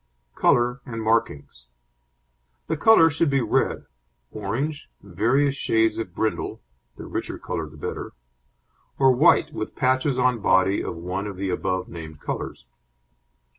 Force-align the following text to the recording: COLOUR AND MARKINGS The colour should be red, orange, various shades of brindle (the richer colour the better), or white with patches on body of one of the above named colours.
COLOUR 0.33 0.81
AND 0.83 1.03
MARKINGS 1.03 1.67
The 2.65 2.75
colour 2.75 3.11
should 3.11 3.29
be 3.29 3.41
red, 3.41 3.85
orange, 4.31 4.89
various 5.03 5.53
shades 5.53 5.99
of 5.99 6.15
brindle 6.15 6.59
(the 6.97 7.05
richer 7.05 7.37
colour 7.37 7.67
the 7.69 7.77
better), 7.77 8.13
or 8.97 9.11
white 9.11 9.53
with 9.53 9.75
patches 9.75 10.17
on 10.17 10.39
body 10.39 10.83
of 10.83 10.95
one 10.95 11.27
of 11.27 11.37
the 11.37 11.51
above 11.51 11.87
named 11.87 12.19
colours. 12.19 12.65